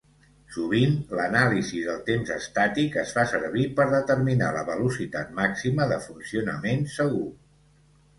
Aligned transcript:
Sovint, 0.53 0.93
l'anàlisi 1.17 1.81
del 1.89 1.99
temps 2.07 2.31
estàtic 2.35 2.97
es 3.01 3.13
fa 3.17 3.25
servir 3.31 3.65
per 3.81 3.85
determinar 3.91 4.47
la 4.55 4.63
velocitat 4.71 5.37
màxima 5.41 5.87
de 5.93 6.01
funcionament 6.07 6.83
segur. 6.95 7.29